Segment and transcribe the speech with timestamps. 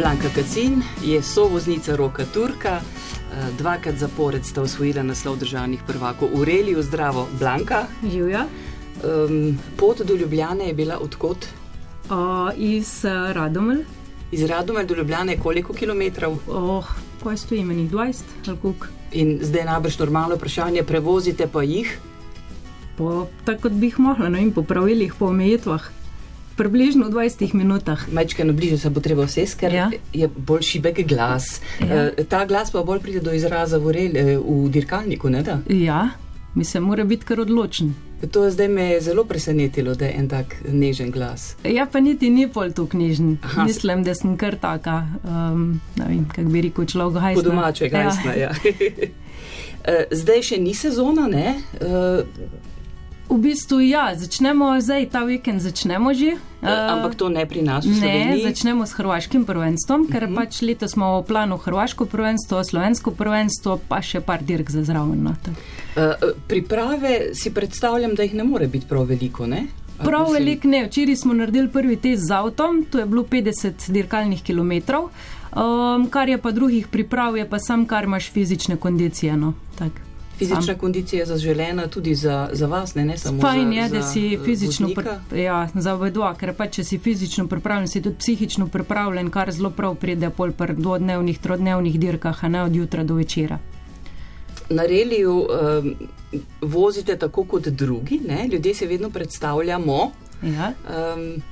[0.00, 6.28] Blanka Kacin je sovoznica Roka Turka, eh, dvakrat zapored sta osvojila naslov državnih prvakov.
[6.32, 7.84] Ureli, zdravo, Blanka.
[8.12, 8.46] Živja.
[9.04, 11.36] Um, pot do Ljubljane je bila odkot?
[11.36, 12.16] Uh,
[12.56, 13.84] iz uh, Radomelj.
[14.32, 16.38] Iz Radomelj do Ljubljane je koliko kilometrov?
[16.48, 16.86] Oh,
[17.22, 18.86] kaj stoji meni, 20 ali koliko?
[19.12, 21.98] In zdaj najbrž normalno vprašanje, prevozite pa jih?
[22.96, 25.99] Po, tako kot bi jih mogla, no in po pravilih, po omejitvah.
[26.60, 28.04] Približno v 20 minutah.
[28.12, 29.86] Majčkaj bliže se bo treba vse, ker ja.
[30.12, 31.60] je bolj šibek glas.
[31.80, 32.12] Ja.
[32.12, 35.56] E, ta glas pa bolj pride do izraza v, rel, v dirkalniku, ne da?
[35.72, 36.10] Ja,
[36.54, 37.94] mislim, mora biti kar odločen.
[38.32, 41.56] To zdaj me je zelo presenetilo, da je en tak nežen glas.
[41.64, 43.38] Ja, pa niti ni pol tu knjižen.
[43.42, 43.64] Aha.
[43.64, 47.42] Mislim, da sem kar taka, um, ne vem, kako bi rekel človek, hajsna.
[47.42, 48.52] Po domače, hajsna, ja.
[48.52, 50.04] ja.
[50.20, 51.56] zdaj še ni sezona, ne?
[51.80, 52.68] Uh,
[53.30, 56.34] V bistvu, ja, začnemo zdaj, ta vikend začnemo že.
[56.60, 58.36] Uh, Ampak to ne pri nas, ne.
[58.42, 60.36] Začnemo s hrvaškim prvenstvom, ker uh mhm.
[60.36, 60.44] -huh.
[60.44, 65.22] pač letos smo v planu hrvaško prvenstvo, slovensko prvenstvo, pa še par dirk za zraven.
[65.22, 66.12] No, uh,
[66.48, 69.66] priprave si predstavljam, da jih ne more biti prav veliko, ne?
[70.04, 70.32] Prav si...
[70.32, 70.84] velik ne.
[70.84, 75.08] Včeraj smo naredili prvi test z avtom, to je bilo 50 dirkalnih kilometrov,
[75.56, 79.36] um, kar je pa drugih priprav, je pa sam, kar imaš fizične kondicije.
[79.36, 79.52] No,
[80.40, 80.78] Fizična Sam.
[80.78, 84.38] kondicija je zaželena tudi za, za vas, ne, ne samo Fajn za je, da si
[84.44, 85.44] fizično pripravljen.
[85.44, 89.98] Ja, za ker pa če si fizično pripravljen, si tudi psihično pripravljen, kar zelo prav
[90.00, 93.58] pride pol per dvodnevnih, trodnevnih dirkah, a ne od jutra do večera.
[94.70, 95.94] Na reliju um,
[96.60, 98.48] vozite tako kot drugi, ne?
[98.52, 100.10] ljudje se vedno predstavljamo.
[100.42, 100.72] Ja.
[100.88, 101.42] Um,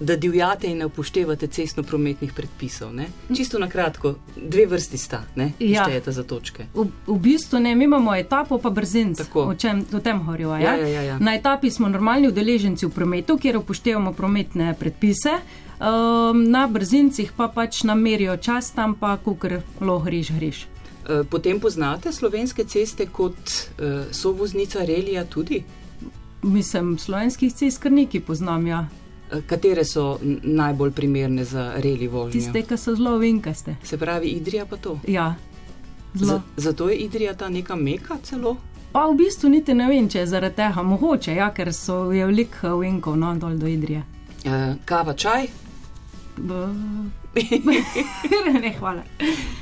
[0.00, 2.94] da divjate in ne upoštevate cestno-prometnih predpisov.
[2.94, 3.06] Ne?
[3.36, 5.84] Čisto na kratko, dve vrsti sta, ne ja.
[5.84, 6.66] štejete za točke.
[6.74, 10.56] V, v bistvu ne, mi imamo etapo, pa brzinc, o čem o tem govorijo.
[10.56, 10.74] Ja?
[10.76, 11.18] Ja, ja, ja.
[11.18, 15.36] Na etapi smo normalni udeleženci v prometu, kjer upoštevamo prometne predpise.
[15.80, 20.66] Um, na brzincih pa pač namerijo čas, tam pa kukr loh greš, greš.
[21.30, 25.62] Potem poznate slovenske ceste kot uh, sovoznica Relija tudi?
[26.42, 28.86] Mislim, slovenskih cest kar nekaj poznam, ja.
[29.46, 32.32] Katere so najbolj primerne za reli vožnjo?
[32.32, 33.76] Tiste, ki so zelo vinkaste.
[33.82, 34.98] Se pravi, Idrija pa to?
[35.06, 35.34] Ja,
[36.14, 36.42] zelo.
[36.56, 38.56] Zato je Idrija ta neka meka celo?
[38.92, 42.26] Pa v bistvu niti ne vem, če je zaradi tega mogoče, ja, ker so je
[42.26, 44.02] veliko vinkov no, dol do Idrije.
[44.44, 45.46] Uh, kava, čaj?
[46.36, 46.54] B
[48.62, 49.02] ne, hvala.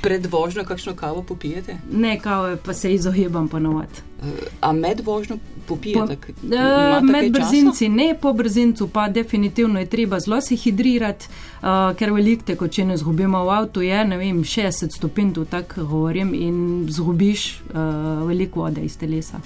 [0.01, 1.77] Pred vožnjo kakšno kavo popijete?
[1.91, 4.01] Ne, kavo pa se izogibam ponovadi.
[4.21, 4.27] Uh,
[4.61, 5.37] a med vožnjo
[5.69, 6.17] popijete?
[6.17, 7.95] Po, uh, med brzinci časa?
[7.95, 11.29] ne, po brzincu pa definitivno je treba zelo se hidrirati,
[11.61, 15.33] uh, ker veliko te, ko če ne zgubimo v avtu, je ne vem, 60 stopinj,
[15.49, 19.41] tako govorim, in zgubiš uh, veliko vode iz telesa.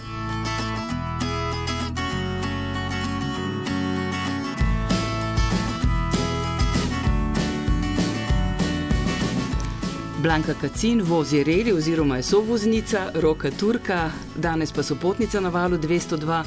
[10.24, 15.78] Blanka Kacin vozi reli oziroma je sovoznica, roka Turka, danes pa so potnica na valu
[15.78, 16.44] 202.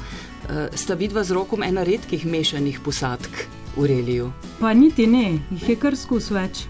[0.48, 3.28] Eh, sta vidva z rokom ena redkih mešanih posadk
[3.76, 4.30] v reliju?
[4.60, 6.64] Pa niti ne, jih je kar skus več.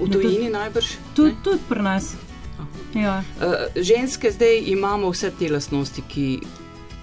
[0.00, 0.86] V tujini najbrž?
[1.14, 2.14] Tudi tud pri nas.
[2.94, 3.22] Ja.
[3.36, 6.40] Uh, ženske zdaj imamo vse te lastnosti, ki,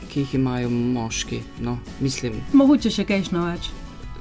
[0.10, 1.44] ki jih imajo moški.
[1.62, 1.78] No,
[2.54, 3.70] Mogoče še kajšno več.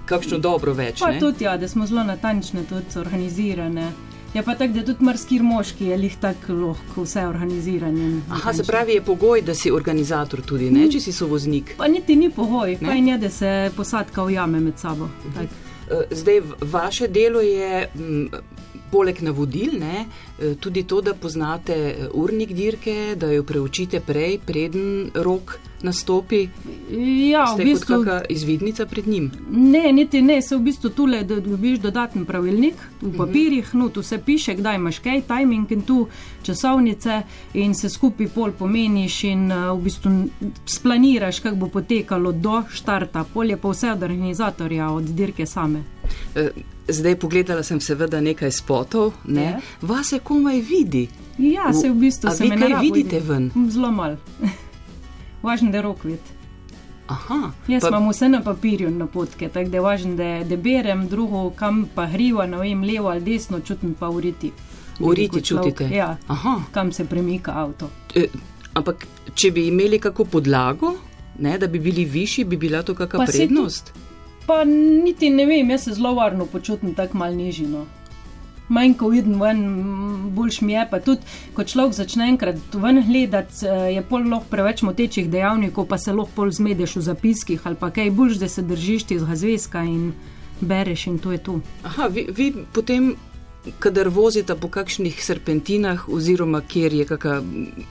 [0.04, 1.00] Kakšno dobro več?
[1.00, 4.07] Pa tudi, ja, da smo zelo natančne, tudi organizirane.
[4.34, 8.20] Je pa tako, da tudi marsikir moški je lih tako lahko vse organiziranje.
[8.30, 11.74] Aha, se pravi, je pogoj, da si organizator tudi, ne, če si sovoznik.
[11.78, 15.08] Pa niti ni pogoj, pa je ne, da se posadka ujame med sabo.
[15.24, 17.88] Uh, zdaj, vaše delo je.
[17.94, 18.28] M,
[18.90, 20.06] poleg navodil, ne,
[20.38, 26.48] eh, tudi to, da poznate eh, urnik dirke, da jo preučite prej, preden rok nastopi.
[27.30, 29.30] Ja, Ste v bistvu kot izvidnica pred njim.
[29.50, 33.16] Ne, niti ne, se v bistvu tule da dobiš dodaten pravilnik v mhm.
[33.16, 36.06] papirjih, no tu se piše, kdaj imaš kaj, timing in tu
[36.42, 37.22] časovnice
[37.54, 40.12] in se skupaj pol pomeniš in uh, v bistvu
[40.66, 45.84] splaniraš, kako bo potekalo do štarta, pol je pa vse od organizatorja, od dirke same.
[46.34, 46.50] Uh,
[46.88, 49.42] Zdaj pogledala sem seveda nekaj spotov, ne?
[49.44, 49.58] Ja.
[49.82, 51.02] vas je komaj vidi.
[51.38, 53.50] Ja, se v bistvu se mi kaj vidite ven.
[53.68, 54.16] Zelo mal.
[55.42, 56.34] Važno, da rok vid.
[57.08, 57.88] Aha, Jaz pa...
[57.88, 61.86] imam vse na papirju na potke, tako da je važno, da, da berem drugo, kam
[61.94, 64.52] pa hriva, ne vem, levo ali desno, čutim pa uriti.
[65.00, 65.88] Uriti čutite?
[65.92, 66.60] Ja, Aha.
[66.72, 67.88] kam se premika avto.
[68.14, 68.26] E,
[68.74, 70.92] ampak, če bi imeli kako podlago,
[71.38, 73.92] ne, da bi bili višji, bi bila to kakšna prednost?
[73.94, 74.00] Tu...
[74.46, 77.86] Pa niti ne vem, jaz se zelo varno počutim tako mal nižino.
[78.68, 79.62] Manj ko vidim ven,
[80.36, 81.24] boljš mi je pa tudi,
[81.56, 86.12] ko človek začne enkrat ven gledati, eh, je pol lahko preveč motečih dejavnikov, pa se
[86.12, 90.12] lahko pol zmedeš v zapiskih ali pa kaj boljš, da se držiš tega zvezka in
[90.60, 91.60] bereš in to je to.
[91.84, 93.16] Aha, vi, vi potem,
[93.78, 97.42] kadar vozite po kakšnih serpentinah, oziroma kjer je kakšna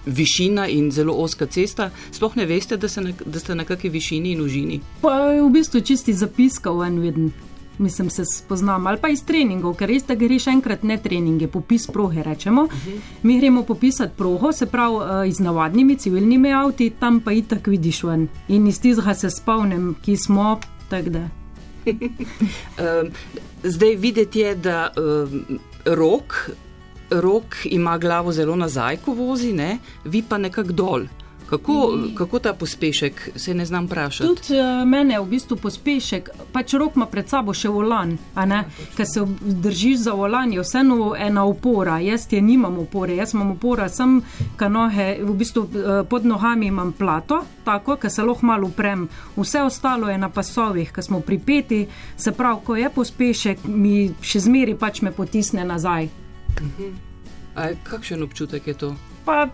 [0.06, 4.32] višina in zelo oska cesta, sploh ne veste, da, na, da ste na kakšni višini
[4.32, 4.82] in užini.
[5.02, 7.32] Pa je v bistvu čisti zapiskal en viden
[7.78, 11.88] mislim, se spoznam, ali pa iz treningov, ker res, da greš enkrat ne treninge, popis
[11.88, 12.64] prohe rečemo.
[12.64, 13.00] Uh -huh.
[13.24, 18.04] Mi gremo popisati proho, se pravi uh, z navadnimi civilnimi avti, tam pa itak vidiš
[18.04, 18.28] ven.
[18.48, 20.60] In iz tizga se spomnim, ki smo
[20.90, 21.30] takde.
[21.88, 23.12] um,
[23.64, 26.50] zdaj videti je, da um, rok,
[27.10, 29.78] rok ima glavo zelo nazaj, ko vozi, ne?
[30.04, 31.06] vi pa nekako dol.
[31.50, 34.28] Kako, kako ta pospešek, se ne znam vprašati?
[34.28, 38.18] Tudi uh, mene je v bistvu pospešek, pač rok ima pred sabo še volan,
[38.96, 42.00] ker se držiš za volan, je vseeno ena opora.
[42.04, 44.20] Jaz je nimam opore, jaz imam opora, sem
[44.60, 49.08] kanohe, v bistvu uh, pod nogami imam plato, tako, ker se lahko malo uprem.
[49.38, 51.86] Vse ostalo je na pasovih, ker smo pripeti,
[52.18, 56.10] se pravi, ko je pospešek, mi še zmeri pač me potisne nazaj.
[56.58, 56.72] Uh mhm.
[56.84, 57.76] -huh.
[57.84, 58.96] Kakšen občutek je to?
[59.26, 59.50] Pa,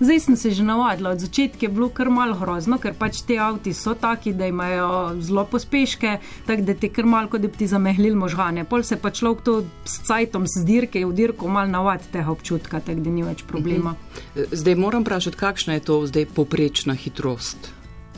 [0.00, 3.38] Zdaj sem se že navadila, od začetka je bilo kar malo grozno, ker pač te
[3.38, 7.66] avti so taki, da imajo zelo pospeške, tako da ti kar malo, da bi ti
[7.66, 8.64] zamehlil možgane.
[8.64, 9.54] Pol se pa človek to
[9.84, 13.94] s cajtom, s dirke v dirko mal navadi tega občutka, tako da ni več problema.
[13.94, 14.50] Mhm.
[14.52, 17.70] Zdaj moram vprašati, kakšna je to zdaj poprečna hitrost?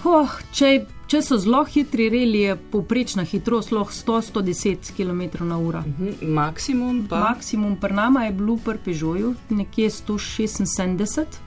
[0.05, 5.45] Oh, če, če so zelo hitri reli, je poprečna hitrost lahko 100-110 km/h.
[5.45, 6.23] Uh -huh.
[6.23, 7.21] Maksimum pa?
[7.21, 11.46] Maksimum pri nama je bil pri Peugeotu nekje 176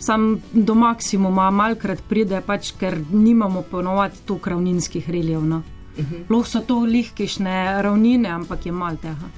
[0.00, 5.44] sam do maksimuma, malkrat pride, pač, ker nimamo ponovadi tu ravninskih reljev.
[5.44, 5.62] No.
[5.96, 6.14] Uh mhm.
[6.14, 6.30] -huh.
[6.30, 9.30] Lahko so to lihkišne ravnine, ampak je mal tega.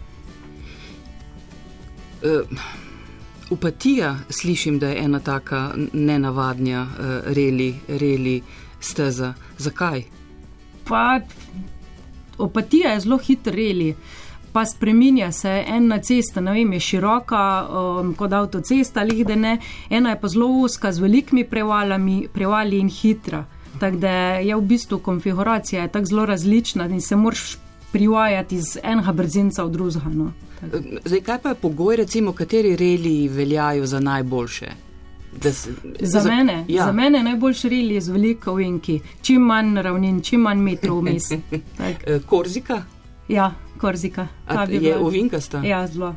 [2.22, 2.58] Uh,
[3.50, 8.42] upatija, slišim, da je ena taka nenavadna uh, reli, reli
[8.80, 9.34] steza.
[9.58, 10.02] Zakaj?
[10.84, 11.20] Pa,
[12.38, 13.90] opatija je zelo hiter reli.
[13.90, 13.96] Uh,
[14.52, 19.58] pa spremenja se ena cesta, ne vem, je široka um, kot avtocesta ali da ne,
[19.90, 23.44] ena je pa zelo uska z velikimi prevalami, prevali in hitra.
[23.80, 27.58] Tako da je v bistvu konfiguracija tako zelo različna in se moraš
[27.92, 30.10] privajati iz enega brzinca v drugega.
[30.14, 30.32] No.
[31.04, 34.70] Zdaj, kaj pa je pogoj, recimo, kateri reli veljajo za najboljše?
[35.40, 35.68] S,
[36.00, 36.84] za, za mene, ja.
[36.84, 41.32] za mene najboljši reli je z veliko vinki, čim manj ravnin, čim manj metrov vmes.
[42.30, 42.82] Korzika?
[43.28, 44.28] Ja, Korzika.
[44.68, 45.62] Je uvinkasta?
[45.64, 46.14] Ja, zelo.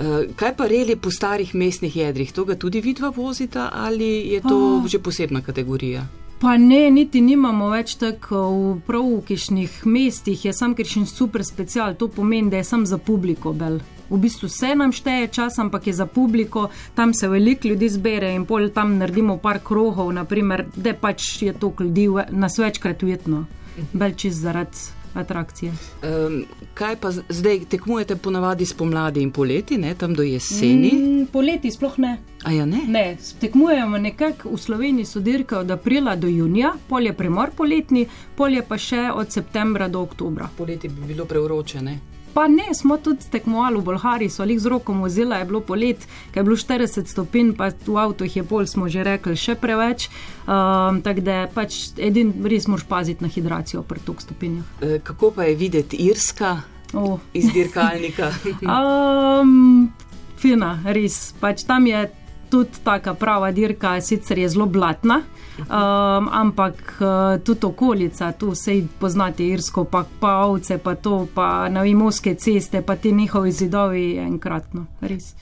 [0.00, 2.32] Uh, kaj pa reli po starih mestnih jedrih?
[2.32, 4.86] To ga tudi vidva vozita ali je to oh.
[4.86, 6.06] že posebna kategorija?
[6.40, 12.08] Pa ne, niti nimamo več tako v pravkišnih mestih, je sam krišen super special, to
[12.08, 13.76] pomeni, da je sam za publiko bel.
[14.08, 18.32] V bistvu vse nam šteje čas, ampak je za publiko, tam se veliko ljudi zbere
[18.34, 23.44] in pol tam naredimo par krohov, naprimer, da pač je to ljudi nas večkrat ujetno,
[23.92, 25.72] bel čist zaradi atrakcije.
[25.72, 30.92] Um, kaj pa zdaj tekmujete ponavadi spomladi in poleti, ne tam do jeseni?
[30.92, 32.18] Mm, poleti sploh ne.
[32.44, 32.80] A ja ne?
[32.86, 38.06] Ne, tekmujemo nekako v Sloveniji so dirke od aprila do junija, pol je premor poletni,
[38.36, 40.48] pol je pa še od septembra do oktobra.
[40.56, 41.98] Poleti bi bilo preuročene.
[42.34, 46.06] Pa ne, smo tudi tekmovali v Bolgariji, so jih z roko vozila, je bilo polet,
[46.30, 50.08] ker je bilo 40 stopinj, pa v avtu je pol, smo že rekli, še preveč.
[50.46, 54.64] Um, Tako da pač edin res moraš paziti na hidracijo pri tok stopinjah.
[54.82, 56.62] E, kako pa je videti Irska
[56.94, 57.18] oh.
[57.34, 58.30] iz dirkalnika?
[58.62, 59.90] um,
[60.42, 61.32] fina, res.
[61.40, 62.06] Pač tam je
[62.50, 65.22] tudi taka prava dirka, sicer je zelo blatna.
[65.60, 71.68] Um, ampak uh, tudi okolica, tu vse poznate, irsko, pa, pa ovce, pa to, pa
[71.68, 75.34] na vimovske ceste, pa ti njihovi zidovi enkratno, res.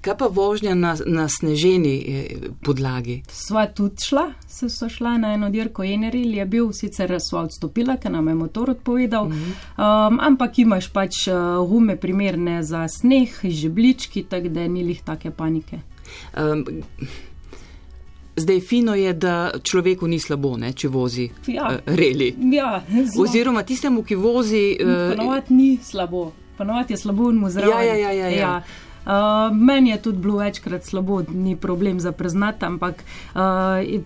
[0.00, 3.22] Kaj pa vožnja na, na sneženi eh, podlagi?
[3.28, 7.98] Sva tudi šla, se so šla na eno dirko, Eneril je bil, sicer sva odstopila,
[8.00, 14.24] ker nam je motor odpovedal, um, ampak imaš pač uh, gume primerne za sneh, žeblički,
[14.24, 15.91] tako da ni lih take panike.
[16.36, 16.82] Um,
[18.36, 21.66] Zdaj, fino je, da človeku ni slabo, ne, če vozi ja.
[21.68, 22.30] uh, reli.
[22.52, 22.78] Ja,
[23.20, 24.62] Oziroma tistemu, ki vozi.
[24.80, 27.70] Uh, Ponovadi ni slabo, ponovadi je slabo in mu zraven.
[27.70, 28.40] Ja, ja, ja, ja, ja.
[28.40, 28.54] ja.
[29.04, 33.04] Uh, meni je tudi bilo večkrat slabo, ni problem za priznati, ampak
[33.34, 33.40] uh,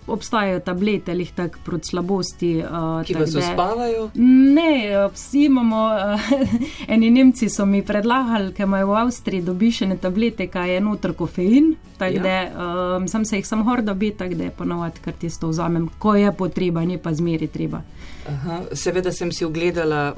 [0.07, 2.53] obstajajo tablete, lih tak proti slabosti.
[2.59, 4.11] Uh, Ki vas uspavajo?
[4.15, 6.21] Ne, vsi imamo, uh,
[6.93, 11.75] eni Nemci so mi predlagali, ker imajo v Avstriji dobišene tablete, kaj je noter kofein,
[11.99, 12.23] tako ja.
[12.23, 12.65] da
[12.97, 16.15] um, sem se jih sam hor dobi, tako da je ponovadi, kar tisto vzamem, ko
[16.15, 17.83] je potreba, ni pa zmeri treba.
[18.29, 20.15] Aha, seveda sem si ogledala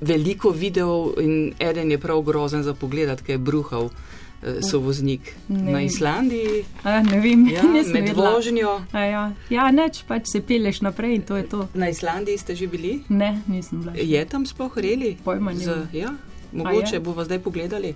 [0.00, 3.84] veliko videov in eden je prav grozen za pogled, ki je bruhal.
[3.84, 3.92] uh,
[4.62, 6.64] sovoznik ne na Islandiji.
[6.84, 8.80] A, ne vem, ja, nisem med vožnjo.
[8.92, 11.68] A Ja, ja neč pač se peleš naprej in to je to.
[11.74, 13.02] Na Islandiji ste že bili?
[13.08, 13.92] Ne, nisem bila.
[13.94, 15.16] Je tam sploh reli?
[15.18, 15.88] Pojma Z, nimam.
[15.92, 16.10] ja,
[16.52, 17.00] mogoče je?
[17.00, 17.94] bomo zdaj pogledali.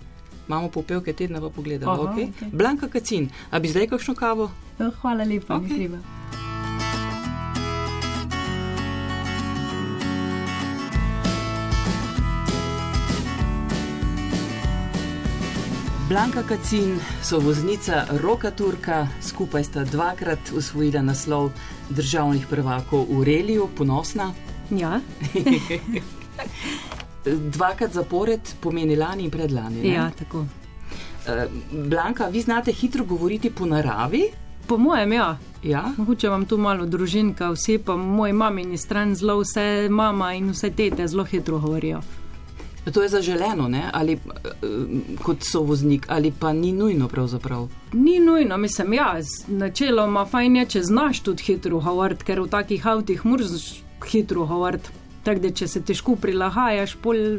[0.48, 1.86] Imamo popevke tedna pa pogledali.
[1.88, 2.26] Aha, Okay.
[2.26, 2.48] okej.
[2.52, 4.50] Blanka Kacin, a bi zdaj kakšno kavo?
[4.80, 5.62] Eh, Hvala lepa, okay.
[5.62, 5.98] ni treba.
[16.12, 21.50] Blanka Kacin, sovoznica Roka Turka, skupaj sta dvakrat usvojila naslov
[21.88, 24.34] državnih prvakov v Reliju, ponosna.
[24.70, 25.00] Ja,
[27.56, 29.80] Dvakrat zapored pomeni lani in predlani.
[29.82, 29.88] ne?
[29.88, 30.44] ja, tako.
[31.26, 34.28] Eh, Blanka, vi znate hitro govoriti po naravi?
[34.66, 35.38] Po mojem, ja.
[35.62, 35.92] Ja?
[35.96, 40.70] Mogoče vam tu malo družinka, vsi pa moj mamini stran zelo, vse mama in vse
[40.70, 42.02] tete zelo hitro govorijo.
[42.90, 43.90] To je zaželeno, ne?
[43.92, 44.18] ali eh,
[45.22, 47.68] kot sovoznik, ali pa ni nujno pravzaprav.
[47.92, 52.86] Ni nujno, mislim, ja, načeloma fajn je, če znaš tudi hitro govoriti, ker v takih
[52.86, 54.90] avtih moraš hitro govoriti.
[55.22, 57.38] Tako da, če se težko prilagajaš, pol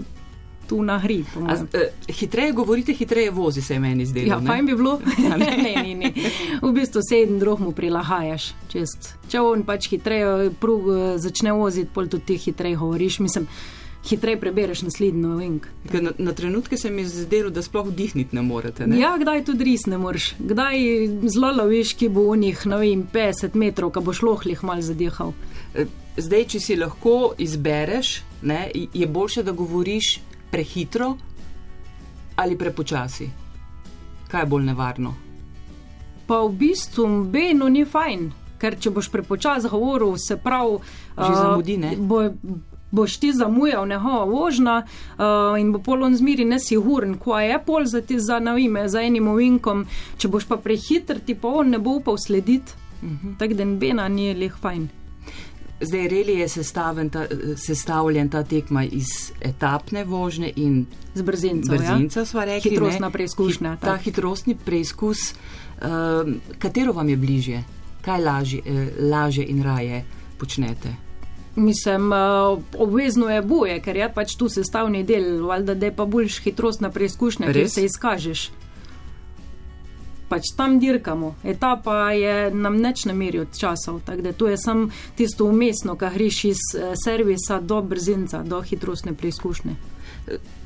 [0.68, 1.26] tu na hri.
[1.48, 4.28] A, eh, hitreje govorite, hitreje vozi, se meni zdelo.
[4.28, 4.48] Ja, ne?
[4.48, 5.00] fajn bi bilo.
[5.38, 6.14] ne, ne, ne, ne.
[6.62, 8.54] V bistvu se en drug mu prilagajaš.
[8.72, 9.14] Čest.
[9.28, 10.88] Če on pač hitreje prug,
[11.20, 13.20] začne voziti, pol tudi ti hitreje govoriš.
[13.20, 13.48] Mislim,
[14.10, 15.68] hitreje prebereš naslednjo ovink.
[15.92, 18.88] Ker Na, na trenutke se mi je zdelo, da sploh vdihniti ne morete.
[18.88, 19.00] Ne?
[19.00, 20.34] Ja, kdaj tudi res ne moreš.
[20.40, 20.80] Kdaj
[21.32, 25.34] zelo loviš, ki bo v njih, ne vem, 50 metrov, ko boš lohlih mal zadihal.
[25.76, 30.20] Eh, Zdaj, če si lahko izbereš, ne, je boljše, da govoriš
[30.52, 31.16] prehitro
[32.36, 33.30] ali prepočasi.
[34.30, 35.16] Kaj je bolj nevarno?
[36.28, 38.30] Pa v bistvu beno ni fajn,
[38.62, 40.78] ker če boš prepočasi govoril, se pravi,
[41.18, 41.96] Že a, zamudi, ne?
[41.98, 42.22] Bo,
[42.94, 45.26] boš ti zamujal neho vožnja uh,
[45.58, 49.86] in bo polon zmeri nesiguren, ko je pol za ti za navime, za enim ovinkom.
[50.16, 52.72] Če boš pa prehiter, ti pa on ne bo upal slediti.
[52.72, 53.28] Uh Mhm.
[53.28, 53.38] -huh.
[53.38, 54.90] Tako da bena ni leh fajn.
[55.82, 56.48] Zdaj, reli je
[57.10, 57.26] ta,
[57.58, 59.06] sestavljen ta tekma iz
[59.42, 60.86] etapne vožnje in
[61.16, 61.72] Z brzinco.
[61.72, 62.26] brzinca, ja?
[62.26, 62.70] sva rekli.
[62.70, 63.14] Hitrostna ne?
[63.14, 65.34] preizkušnja, Hit- Ta hitrostni preizkus,
[65.82, 67.64] um, katero vam je bližje,
[68.02, 68.72] kaj lažje, eh,
[69.02, 70.04] lažje in raje
[70.38, 70.90] počnete?
[71.56, 72.18] Mislim, uh,
[72.78, 76.90] obvezno je boje, ker je pač tu sestavni del, valjda da je pa boljš hitrostna
[76.90, 77.74] preizkušnja, kjer Res?
[77.74, 78.48] se izkažeš.
[80.30, 81.36] Pač tam dirkamo.
[81.44, 85.96] Etapa je nam neč ne meri od časov, tako da to je samo tisto umestno,
[85.96, 89.76] kar greš iz eh, servisa do brzinca, do hitrostne preizkušnje.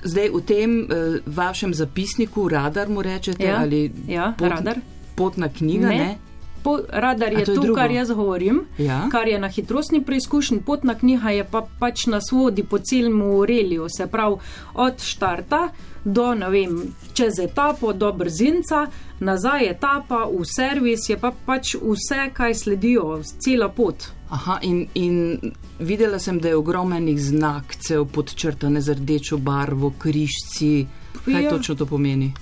[0.03, 0.87] Zdaj, v tem eh,
[1.25, 4.79] vašem zapisniku, radar mu rečete, Ja, ali ja, pot, radar.
[5.15, 5.97] potna knjiga, ne?
[5.97, 6.17] ne?
[6.57, 7.75] Po, radar A je to je to, drugo?
[7.75, 9.07] kar jaz govorim, Ja.
[9.11, 13.87] kar je na hitrostni preizkušnji, potna knjiga je pa pač nas vodi po celem reliju,
[13.89, 14.35] se pravi
[14.75, 15.69] od štarta
[16.05, 16.81] do, ne vem,
[17.13, 18.87] čez etapo do brzinca,
[19.19, 23.07] nazaj etapa, v servis je pa pač vse, kaj sledijo,
[23.39, 23.95] cela pot.
[24.29, 25.39] Aha, in, in
[25.79, 30.87] videla sem, da je ogromnih znakcev podčrtane z rdečo barvo, križci.
[31.25, 31.49] Kaj Ja.
[31.49, 32.33] točno to pomeni?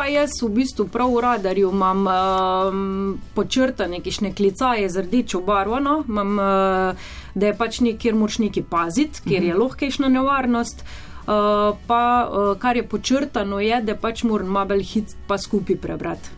[0.00, 5.76] Pa jaz v bistvu prav v radarju imam um, počrtane kišne klicaje z rdečo barvo,
[5.76, 5.98] no?
[6.08, 10.80] imam, uh, da je pač nekjer moč neki paziti, kjer je lahko kišna nevarnost.
[10.80, 16.32] Uh, pa uh, kar je počrtano, je, da pač moram mabel hit pa skupaj prebrati.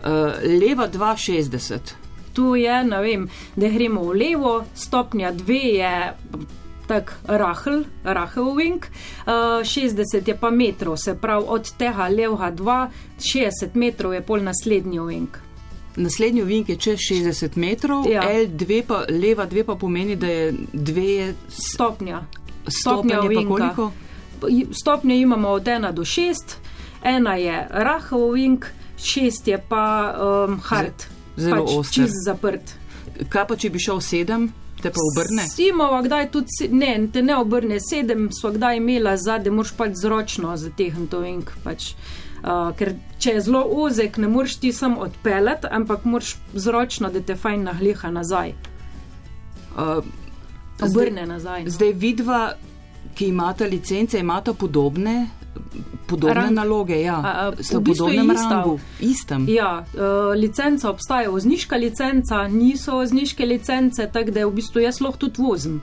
[0.00, 1.92] Uh, leva 260.
[2.32, 3.28] Tu je, ne vem,
[3.60, 5.94] da gremo v levo, stopnja 2 je
[6.86, 8.84] tako rahel, rahel wing,
[9.26, 9.32] uh,
[9.64, 12.88] 60 je pa metrov, se pravi od tega levega 2,
[13.18, 15.26] 60 metrov je pol naslednji wing.
[15.96, 18.22] Naslednji vink je čez 60 metrov, Ja.
[18.22, 22.22] L2 pa, leva 2 pa pomeni, da je 2 je Stopnja.
[22.68, 23.48] stopnja ovinka.
[23.48, 23.92] koliko?
[24.72, 26.34] Stopnje imamo od 1 do 6,
[27.02, 28.64] ena je rahel wing,
[28.98, 30.14] 6 je pa
[30.48, 31.04] um, hard.
[31.36, 31.94] Zelo pač oster.
[31.94, 32.74] čist zaprt.
[33.28, 34.48] Kaj pa, če bi šel 7,
[34.82, 35.48] te pa obrne?
[35.48, 40.56] Simova kdaj tudi, ne, te ne obrne sedem, so kdaj imela zadnje, moraš pač zročno
[40.56, 41.52] zatehniti ink.
[41.64, 41.92] Pač.
[42.46, 47.20] Uh, ker če je zelo ozek, ne moreš ti sam odpeljati, ampak moraš zročno, da
[47.24, 48.52] te fajn nagliha nazaj,
[49.76, 50.04] Uh,
[50.80, 51.64] obrne nazaj.
[51.64, 51.70] No.
[51.70, 52.54] Zdaj vidva,
[53.14, 55.26] ki imata licence, imata podobne,
[56.06, 56.54] podobne Rang.
[56.54, 57.00] naloge.
[57.02, 57.18] Ja.
[57.20, 58.48] A, a, v bistvu podobnem ista.
[58.50, 58.78] rangu.
[59.00, 59.46] Istem.
[59.48, 65.26] Ja, uh, licenca obstaja, vozniška licenca, niso vozniške licence, tako da v bistvu jaz lahko
[65.26, 65.82] tudi vozim.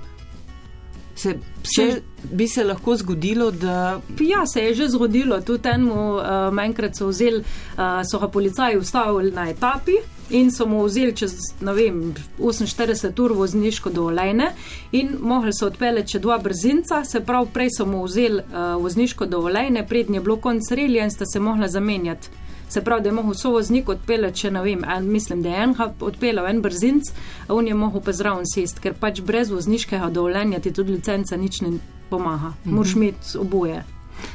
[1.15, 2.01] Se, se,
[2.31, 7.07] bi se lahko zgodilo, da Ja, se je že zgodilo, tudi enemu uh, enkrat so
[7.07, 7.43] vzeli,
[7.77, 9.91] uh, so ga policaji ustavili na etapi
[10.29, 14.51] in so mu vzeli čez, ne vem, 48 ur vozniško dovoljenje
[14.91, 19.25] in mogli so odpeljati še dva brzinca, se pravi, prej so mu vzeli uh, vozniško
[19.25, 22.29] dovoljenje, prednje je bilo konc relija in sta se mogla zamenjati.
[22.69, 25.75] Se pravi, da je mogel sovoznik odpeljati, če ne vem, en, mislim, da je en
[25.99, 27.11] odpeljal en brzinc,
[27.47, 31.37] a on je mogel pa zraven sest, ker pač brez vozniškega dovoljenja ti tudi licenca
[31.37, 31.77] nič ne
[32.09, 32.53] pomaga.
[32.65, 32.75] Mhm.
[32.75, 33.83] Moraš imeti oboje.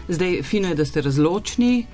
[0.09, 1.87] Zdaj, fino je, da ste razločni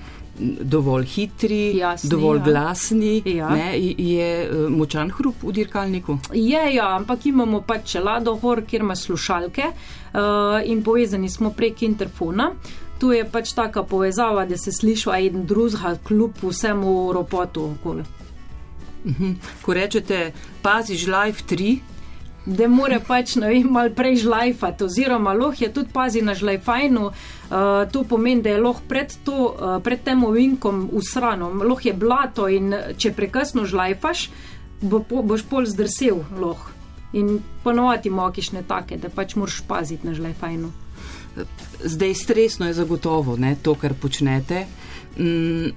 [0.61, 2.43] dovolj hitri, Jasni, dovolj ja.
[2.43, 3.49] glasni, ja.
[3.49, 6.17] ne, je eh, močan hrup v dirkalniku.
[6.33, 11.83] Je, ja, ampak imamo pač čelado hor, kjer ima slušalke uh, in povezani smo prek
[11.83, 12.51] interfona.
[12.99, 18.03] Tu je pač taka povezava, da se sliši en drugega, kljub vsemu ropotu okoli.
[19.05, 19.33] Mhm.
[19.61, 21.79] Ko rečete, paziš live 3,
[22.45, 27.05] da mora pač vem, malo prej žlajfati, oziroma loh je tudi pazi na žlajfajnu.
[27.05, 31.93] Uh, to pomeni, da je loh pred, to, uh, pred tem ovinkom usrano, loh je
[31.93, 34.29] blato in če prekasno žlajfaš,
[34.81, 36.71] bo, po, boš pol zdrsel loh.
[37.13, 40.84] In ponovati mokišne take, da pač moraš paziti na žlajfajnu.
[41.83, 44.65] Zdaj stresno je zagotovo ne, to, kar počnete.
[45.17, 45.73] Mm.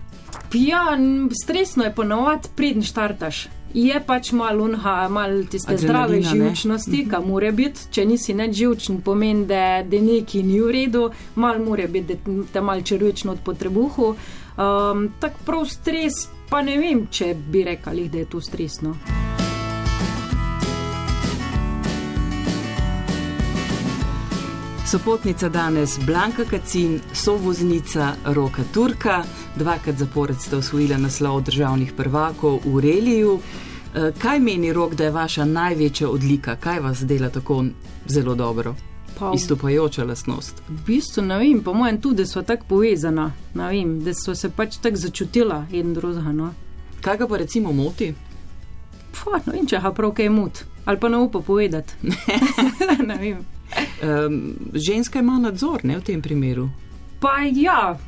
[0.54, 0.98] Ja,
[1.42, 7.28] stresno je ponovati, pridn štartaš je pač malo unha, malo tiste zdrave živčnosti, mhm.
[7.28, 7.88] mora biti.
[7.90, 12.44] Če nisi neč živčen, pomeni, da, da neki ni v redu, malo mora biti, da
[12.52, 14.14] te mal črvično od potrebuhu.
[14.58, 18.96] Um, tak prav stres, pa ne vem, če bi rekali, da je to stresno.
[24.90, 29.24] Sopotnica danes Blanka Kacin, sovoznica Roka Turka,
[29.56, 33.40] dvakrat zapored ste osvojili naslov državnih prvakov v Reliju.
[33.94, 37.64] Eh, kaj meni rok, da je vaša največja odlika, kaj vas dela tako
[38.06, 38.74] zelo dobro?
[39.18, 40.62] Pa, Istopajoča lastnost.
[40.68, 44.76] V bistvu ne vem, po mojem, tudi so tako povezana, vem, da so se pač
[44.76, 46.32] tako začutila en drugega.
[46.32, 46.54] No.
[47.00, 48.14] Kaj ga pa recimo moti?
[49.12, 51.94] Pa, ne vem, če ga prav kaj moti, ali pa ne upa povedati.
[53.08, 53.57] ne vem.
[54.02, 56.68] Um, ženska ima nadzor ne, v tem primeru.
[57.20, 57.98] Pa ja,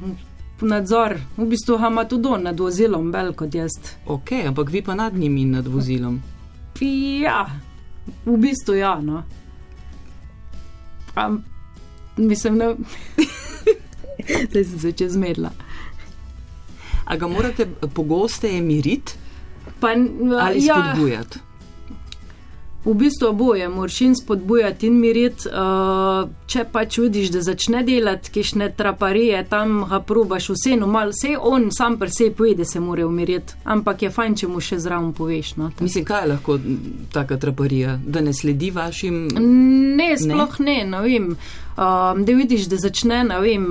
[0.61, 3.71] nadzor, v bistvu ima tudi on nad vozilom, bel kot jaz.
[4.07, 6.21] Ok, ampak vi pa nad njim in nad vozilom.
[7.23, 7.47] Ja,
[8.25, 9.00] v bistvu ja.
[9.00, 9.23] No.
[11.15, 11.45] Am,
[12.17, 12.58] mislim,
[14.52, 15.50] da sem se začela zmedla.
[17.04, 19.13] A ga morate pogosteje miriti?
[20.41, 21.39] Ali ja, spodbujati?
[22.84, 25.49] V bistvu oboje, moraš in spodbujati in miriti.
[25.49, 31.34] Uh, če pač vidiš, da začne delati, kišne traparije, tam ga probaš vseeno, malo vse
[31.36, 33.58] on sam pri sebi poje, da se mora umiriti.
[33.64, 35.52] Ampak je fajn, če mu še zraven poveš.
[35.60, 36.58] No, Mislim, kaj je lahko
[37.12, 39.26] taka traparija, da ne sledi vašim?
[40.00, 41.30] Ne, sploh ne, ne, ne vem.
[41.76, 43.69] Uh, da vidiš, da začne, ne vem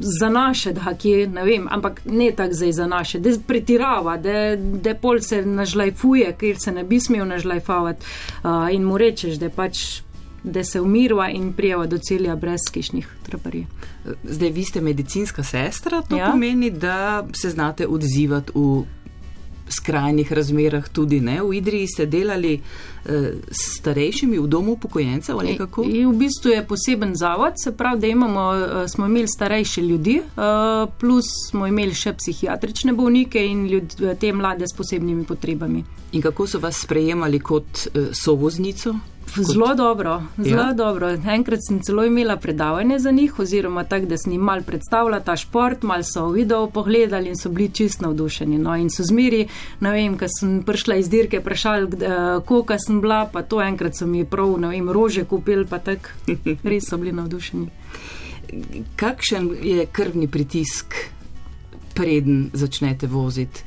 [0.00, 4.56] za naše, da je, ne vem, ampak ne tako zdaj za naše, da pretirava, da,
[4.56, 8.06] da pol se nažlajfuje, ker se ne bi smel nažlajfavati
[8.42, 10.02] uh, in mu rečeš, da pač.
[10.44, 13.66] Da se umirva in prijava do celja brez kišnih traparij.
[14.24, 16.30] Zdaj, vi ste medicinska sestra, to ja?
[16.30, 18.84] pomeni, da se znate odzivati v
[19.70, 21.42] skrajnih razmerah tudi ne.
[21.42, 25.84] V Idriji ste delali eh, s starejšimi v domu upokojencev ali kako?
[25.84, 30.16] I, v bistvu je poseben zavod, se pravi, da imamo, eh, smo imeli starejše ljudi,
[30.16, 35.84] eh, plus smo imeli še psihiatrične bolnike in ljud, te mlade s posebnimi potrebami.
[36.12, 38.94] In kako so vas sprejemali kot eh, sovoznico?
[39.36, 40.72] Zelo dobro, zelo ja.
[40.72, 41.08] dobro.
[41.10, 45.36] Enkrat sem celo imela predavanje za njih, oziroma tako, da sem jim mal predstavila ta
[45.36, 48.58] šport, mal so video pogledali in so bili čist navdušeni.
[48.58, 49.46] No, in so zmeri,
[49.80, 51.88] ne vem, ko sem prišla iz dirke, vprašali,
[52.44, 56.10] koliko sem bila, pa to enkrat so mi prav, ne vem, rože kupili, pa tako,
[56.70, 57.68] res so bili navdušeni.
[58.96, 60.94] Kakšen je krvni pritisk,
[61.94, 63.62] preden začnete voziti?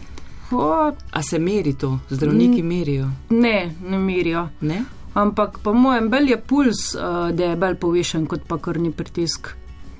[1.11, 3.07] A se meri to, zdravniki merijo?
[3.29, 4.47] Ne, ne merijo.
[4.61, 4.83] Ne?
[5.13, 9.53] Ampak po mojem bel je puls, uh, da je bel povišen kot pa krvni pritisk.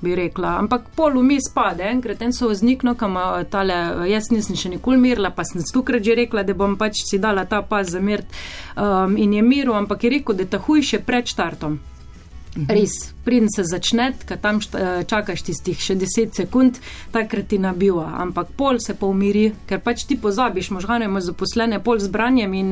[0.04, 0.58] Bi rekla.
[0.60, 3.16] Ampak pol vmes pade, enkrat en so vznikno, kam
[3.50, 3.78] tale,
[4.10, 7.46] jaz nisem še nikoli mirila, pa sem stukrat že rekla, da bom pač si dala
[7.48, 8.20] ta pas za mir
[8.76, 11.80] um, in je miru, ampak je rekel, da je ta hujše pred štartom.
[12.56, 12.70] Mhm.
[12.70, 16.78] Res, pridem se začne, kad tam šta, čakaš tistih še 10 sekund,
[17.10, 21.82] takrat ti nabiva, ampak pol se pa umiri, ker pač ti pozabiš, možgane imaš zaposlene
[21.82, 22.70] pol z branjem in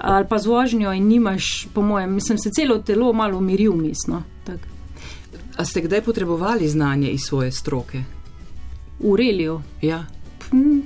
[0.00, 4.22] ali pa z vožnjo in nimaš, po mojem, mislim, se celo telo malo umiri umestno.
[5.56, 8.02] A ste kdaj potrebovali znanje iz svoje stroke?
[9.00, 9.60] V reliju?
[9.82, 10.04] Ja.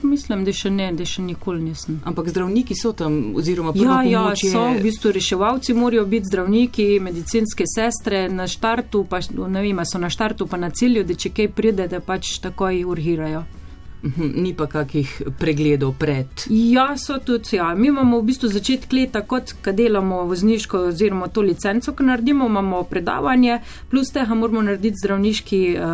[0.02, 2.00] Mislim, da še ne, da še nikoli nisem.
[2.04, 7.64] Ampak zdravniki so tam, oziroma ja, ja, so v bistvu reševalci, morajo biti zdravniki, medicinske
[7.70, 11.52] sestre na štartu, pa ne vem, so na štartu pa na cilju, da če kaj
[11.56, 13.44] pride, da pač takoj urgirajo.
[14.04, 15.08] Mhm, ni pa kakih
[15.40, 16.28] pregledov pred.
[16.52, 17.56] Ja, so tudi.
[17.56, 17.74] Ja.
[17.74, 22.46] Mi imamo v bistvu začetek leta, kot kad delamo vozniško oziroma to licenco, ki naredimo,
[22.46, 25.86] imamo predavanje, plus tega moramo narediti zdravniški uh,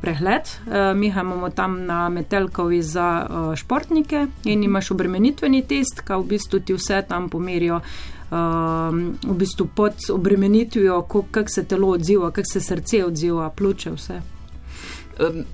[0.00, 0.52] pregled.
[0.66, 6.28] Uh, mi imamo tam na Metelkovi za uh, športnike in imaš obremenitveni test, ki v
[6.36, 7.80] bistvu ti vse tam pomerijo.
[8.34, 14.20] Um, v bistvu pod obremenitvijo, kako se telo odziva, kako se srce odziva, pljuče, vse.
[15.20, 15.44] Um,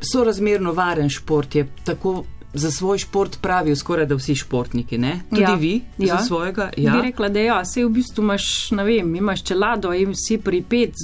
[0.00, 2.24] sorazmerno varen šport je tako.
[2.56, 5.20] Za svoj šport pravijo skoraj da vsi športniki, ne?
[5.30, 6.16] Tudi ja, vi, ja.
[6.16, 6.70] za svojega.
[6.76, 6.92] Ja.
[6.92, 10.62] Bi rekla, da ja, se v bistvu imaš, ne vem, imaš čelado in si pri
[10.62, 10.94] pet,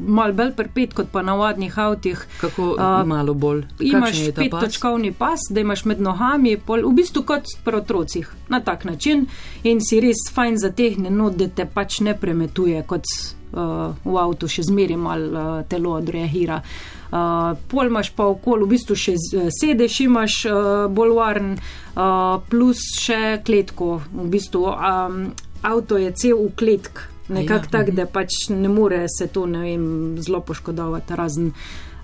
[0.00, 2.22] malo bolj pri pet kot pa na navadnih avtih.
[2.40, 3.66] Kako uh, malo bolj?
[3.80, 8.60] Imaš pet točkovni pas, da imaš med nohami, pol, v bistvu kot pri otrocih, na
[8.60, 9.26] tak način
[9.64, 13.04] in si res fajn zatehnjen, da te pač ne premetuje, kot
[13.52, 16.56] v avtu še zmeri malo uh, telo odreagira.
[16.56, 19.14] Uh, uh, pol imaš pa okol, v bistvu še
[19.52, 24.00] sedež imaš uh, bolj varen, uh, plus še kletko.
[24.10, 25.22] V bistvu um,
[25.62, 27.96] avto je cel v kletk, nekako ja, tak, uh -huh.
[27.96, 31.52] da pač ne more se to ne vem, zelo poškodovati razen.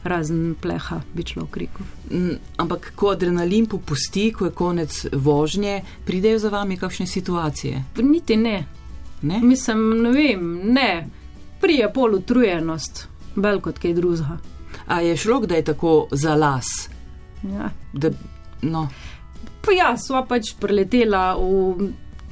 [0.05, 1.83] Razen pleha, bi šlo v kriku.
[2.57, 7.83] Ampak, ko adrenalin popusti, ko je konec vožnje, pridejo za vami kakšne situacije?
[7.97, 8.65] Niti ne.
[9.23, 9.41] ne?
[9.43, 11.09] Mislim, ne vem, ne.
[11.61, 14.39] Prije pol utrujenost, bolj kot kaj drugega.
[14.87, 16.89] A je šlo, da je tako za las?
[17.43, 17.71] Ja.
[17.93, 18.11] Da,
[18.63, 18.89] no.
[19.65, 21.91] Pa ja, sva pač preletela v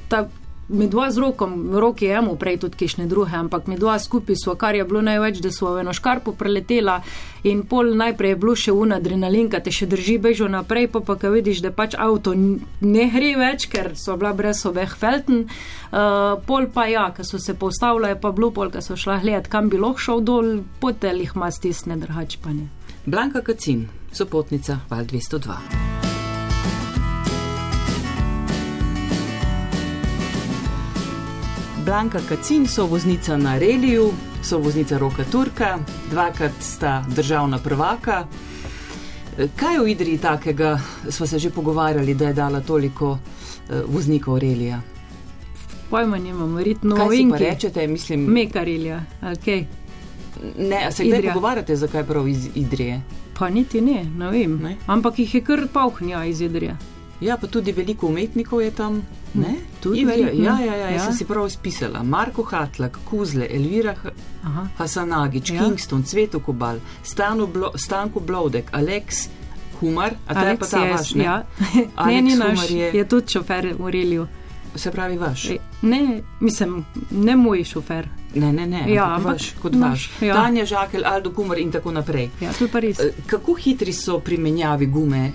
[0.09, 0.27] ta.
[0.67, 4.35] Mi dva z rokom, roki je mu prej tudi kišne druge, ampak mi dva skupaj
[4.35, 6.99] smo, kar je bilo največ, da smo v eno škarpo preletela
[7.47, 10.99] in pol najprej je bilo še un adrenalin, ki te še drži bežo naprej, pa
[10.99, 15.47] pa ka vidiš, da pač avto ne gre več, ker so bila brez obeh felten.
[15.87, 19.47] Uh, pol pa ja, ko so se postavljali, pa bilo pol, ko so šla gledat,
[19.47, 20.51] kam bi lahko šel dol,
[20.83, 22.67] potelih ima stisne drhač pa ne.
[23.07, 26.16] Blanka Kacin, sopotnica Val 202.
[31.87, 34.11] Blanka Kacin, so voznica na Reliju,
[34.43, 38.25] so voznica Roka Turka, dvakrat sta državna prvaka.
[39.55, 43.19] Kaj v Idriji takega smo se že pogovarjali, da je dala toliko uh,
[43.87, 44.81] voznikov Relija?
[45.89, 47.37] Pojma nimam, verjetno novinki.
[47.37, 48.25] Kaj rečete, mislim?
[48.33, 49.47] Mekarilja, ok.
[50.57, 53.01] Ne, se kdaj pogovarjate, zakaj prav iz Idrije?
[53.39, 54.59] Pa niti ne, ne vem.
[54.63, 54.75] Ne?
[54.87, 56.75] Ampak jih je kar pauhnja iz Idrije.
[57.21, 59.01] Ja, pa tudi veliko umetnikov je tam.
[59.37, 59.55] Ne?
[59.79, 61.05] Tudi Idrija, ja, ja, ja, jaz ja.
[61.05, 62.03] sem si prav spisala.
[62.03, 63.95] Marko Hatlak, Kuzle, Elvira
[64.43, 64.67] Aha.
[64.77, 65.63] Hasanagič, ja.
[65.63, 66.79] Kingston, Cveto Kobal,
[67.53, 69.29] Blo, Stanko Blodek, Aleks
[69.79, 71.23] Humar, a ta je pa ta vaš, ne?
[71.23, 71.45] Ja.
[72.05, 74.27] ne, ni naš, je, je tudi šofer v Reliju.
[74.75, 75.49] Se pravi vaš?
[75.49, 78.07] E, ne, mislim, ne moj šofer.
[78.35, 79.89] Ne, ne, ne, ja, vaš, kot naš.
[79.89, 80.21] vaš.
[80.21, 80.35] Ja.
[80.35, 82.29] Tanja Žakelj, Aldo Kumar in tako naprej.
[82.41, 82.99] Ja, to je pa res.
[82.99, 85.31] E, kako hitri so pri menjavi gume?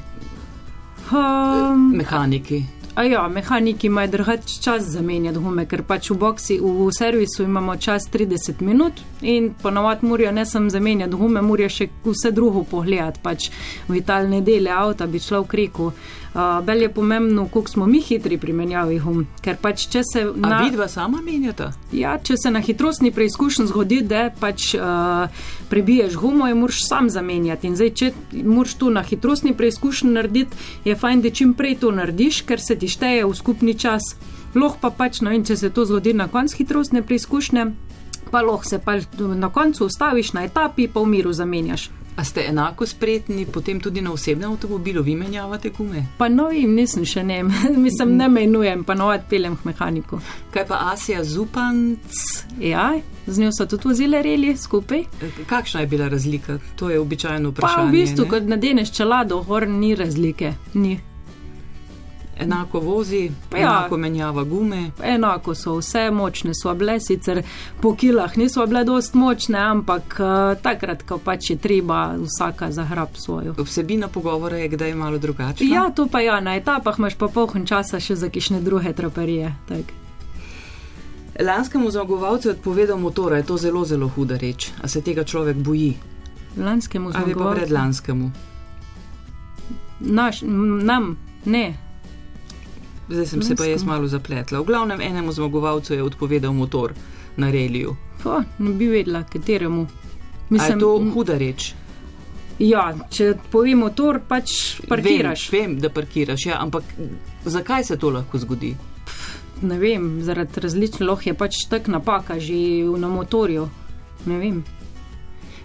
[1.11, 2.65] Um, mehaniki.
[2.97, 8.05] Ja, mehaniki imajo drugačen čas zamenjati gume, ker pač v boksi, v servisu imamo čas
[8.13, 13.49] 30 minut in ponovadi morajo ne samo zamenjati gume, morajo še vse drugo pogledati, pač
[13.89, 15.93] vitalne dele avta bi šlo v kriku.
[16.33, 19.27] Uh, Bel je pomembno, koliko smo mi hitri pri menjavi gum.
[19.45, 20.23] Ker pač, če se.
[20.35, 21.73] Na vidva sama menjata?
[21.93, 25.29] Ja, če se na hitrostni preizkušnji zgodi, da pač uh,
[25.69, 27.69] prebiješ gumo, je moraš sam zamenjati.
[27.69, 28.11] In zdaj, če
[28.49, 30.57] moraš tu na hitrostni preizkušnji narediti,
[30.89, 34.15] je fajn, da čim prej to narediš, ker se ti šteje v skupni čas.
[34.57, 37.67] Loh pa pač, no in če se to zgodi na koncu hitrostne preizkušnje,
[38.33, 38.97] pa lahko se pa
[39.37, 41.91] na koncu ustaviš na etapi, pa v miru zamenjaš.
[42.17, 46.05] A ste enako spretni potem tudi na osebnem avtomobilu, vi menjavate gume?
[46.19, 47.43] Pa no, jim nisem še ne,
[47.87, 50.21] mislim, ne menujem, pa novad pelem k mehaniku.
[50.53, 52.21] Kaj pa Asija Zupanc?
[52.61, 52.91] Ja,
[53.27, 55.07] z njo so tudi vozile reli skupaj.
[55.47, 56.59] Kakšna je bila razlika?
[56.77, 57.87] To je običajno vprašanje.
[57.87, 58.31] Pa v bistvu, ne?
[58.35, 60.99] kot nadeneš čelado, hor ni razlike, ni
[62.39, 64.91] enako vozi, ja, enako menjava gume.
[65.03, 67.43] Enako so vse močne, so bile sicer
[67.81, 73.09] po kilah, niso bile dost močne, ampak uh, takrat, ko pač je treba vsaka zahrab
[73.15, 73.55] svojo.
[73.59, 75.67] Vsebina pogovora je kdaj malo drugačna.
[75.67, 79.55] Ja, to pa ja, na etapah imaš pa poln časa še za kišne druge traperije.
[79.69, 79.93] Tak.
[81.41, 84.71] Lanskemu zmagovalcu je odpovedal motor, je to zelo, zelo huda reč.
[84.83, 85.95] A se tega človek boji?
[86.57, 87.41] Lanskemu zmagovalcu.
[87.41, 88.31] Ali pa predlanskemu?
[90.01, 90.43] Naš,
[90.83, 91.92] nam, ne,
[93.13, 94.61] Zdaj sem se pa jaz malo zapletla.
[94.61, 96.95] V glavnem enemu zmagovalcu je odpovedal motor
[97.37, 97.97] na reliju.
[98.23, 99.87] Pa, ne bi vedela, kateremu.
[100.49, 101.75] Mislim, je to huda reč.
[102.59, 105.49] Ja, če povem motor, pač parkiraš.
[105.53, 106.85] Vem, vem, da parkiraš, ja, ampak
[107.45, 108.75] zakaj se to lahko zgodi?
[109.07, 112.55] Pff, ne vem, zaradi različnih loh je pač tak napaka že
[112.99, 113.69] na motorju.
[114.27, 114.63] Ne vem.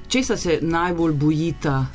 [0.07, 1.85] Česa se najbolj bojita,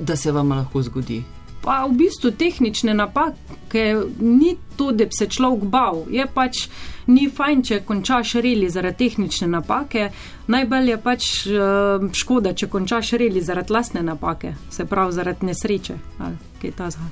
[0.00, 1.22] da se vam lahko zgodi?
[1.62, 6.04] Pa v bistvu tehnične napake ni to, da bi se človek bal.
[6.10, 6.66] Je pač
[7.06, 10.08] ni fajn, če končaš reli zaradi tehnične napake.
[10.50, 15.98] Najbolj je pač uh, škoda, če končaš reli zaradi lastne napake, se pravi zaradi nesreče
[16.18, 17.10] ali kaj ta zha.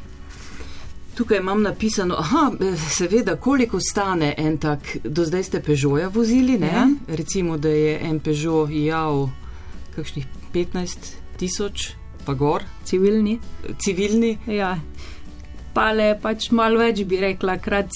[1.15, 2.51] Tukaj imam napisano, aha,
[2.89, 6.71] seveda, koliko stane en tak, do zdaj ste Peugeota vozili, ne?
[6.73, 6.87] Ja.
[7.09, 9.29] Recimo, da je en Peugeot jav
[9.97, 12.00] kakšnih 15 tisoč
[12.31, 12.62] pa gor.
[12.85, 13.40] Civilni.
[13.79, 14.38] Civilni.
[14.47, 14.77] Ja.
[15.75, 17.90] Pa le pač malo več bi rekla, krat.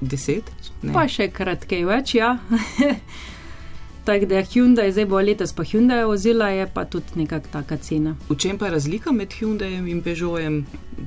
[0.00, 0.50] Deset?
[0.82, 0.90] Ne.
[0.94, 2.34] Pa še krat kaj več, ja.
[4.04, 8.16] Tako da Hyundai, zdaj bo letos pa Hyundai vozila, je pa tudi nekakšna taka cena.
[8.28, 10.58] V čem pa je razlika med Hyundaijem in Peugeotem,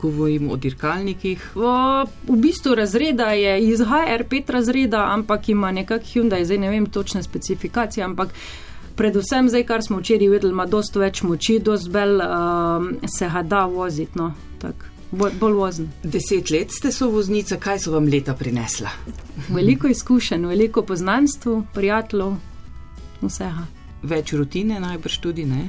[0.01, 1.43] govorimo o dirkalnikih?
[1.55, 1.73] O,
[2.31, 7.21] v bistvu razreda je iz HR5 razreda, ampak ima nekak Hyundai, zdaj ne vem točne
[7.23, 8.33] specifikacije, ampak
[8.97, 13.43] predvsem zdaj, kar smo včeraj videli, ima dosta več moči, dosta bolj uh, se ga
[13.43, 14.17] da voziti.
[14.19, 14.31] No,
[15.11, 15.89] bolj, bolj vozen.
[16.03, 18.91] Deset let ste so voznica, kaj so vam leta prinesla?
[19.49, 22.37] veliko izkušenj, veliko poznanstv, prijateljev,
[23.21, 23.67] vsega.
[24.03, 25.67] Več rutine, najbrž tudi ne.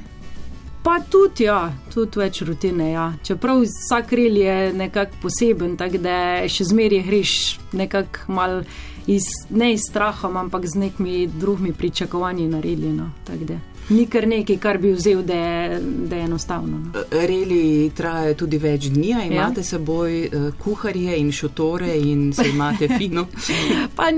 [0.83, 2.93] Pa tudi, ja, tudi več rutine.
[2.93, 3.09] Ja.
[3.25, 6.15] Čeprav vsak rel je nekako poseben, tako da
[6.49, 7.33] še zmeraj greš
[7.77, 8.63] nekako mal
[9.09, 12.93] iz, ne iz strahom, ampak z nekimi drugimi pričakovanji naredili.
[12.93, 13.11] No,
[13.89, 16.79] Ni kar nekaj, kar bi vzel, da je, da je enostavno.
[16.79, 17.05] No.
[17.11, 19.65] Reli trajajo tudi več dni, imate ja.
[19.65, 23.25] seboj uh, kuharje in šotore in se imate fino.
[23.97, 24.11] pa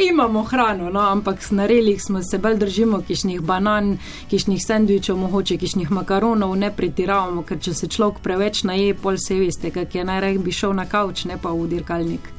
[0.00, 3.98] imamo hrano, no, ampak na relih smo se bolj držimo kišnih banan,
[4.30, 9.36] kišnih sendvičev, mogoče kišnih makaronov, ne pretiravamo, ker če se človek preveč naje, pol se
[9.36, 12.37] veste, kak je najrej bi šel na kavč, ne pa v dirkalnik.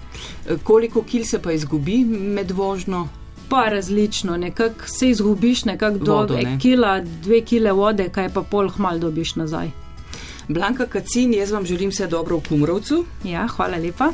[0.63, 3.07] Koliko kil se pa izgubi med vožnjo?
[3.49, 6.57] Pa različno, nekako se izgubiš, nekako do ne.
[6.61, 9.71] kila, dve kile vode, kaj pa pol hmal dobiš nazaj.
[10.47, 13.05] Blanka Kacin, jaz vam želim vse dobro v Kumrovcu.
[13.23, 14.11] Ja, hvala lepa.